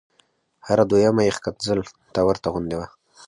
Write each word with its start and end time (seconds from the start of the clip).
هره 0.67 0.83
دویمه 0.91 1.21
یې 1.27 1.35
ښکنځل 1.37 1.79
ته 2.13 2.19
ورته 2.27 2.47
غوندې 2.53 2.75
وه. 2.79 2.87